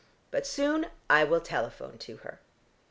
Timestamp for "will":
1.25-1.41